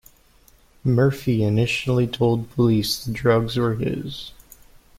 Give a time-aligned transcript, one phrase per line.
[0.83, 4.31] Murphy initially told police the drugs were his.